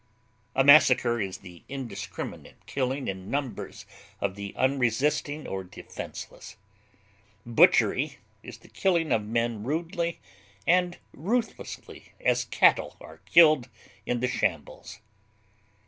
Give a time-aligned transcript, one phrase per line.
[0.55, 3.85] A massacre is the indiscriminate killing in numbers
[4.19, 6.57] of the unresisting or defenseless;
[7.45, 10.19] butchery is the killing of men rudely
[10.65, 13.69] and ruthlessly as cattle are killed
[14.03, 15.01] in the shambles.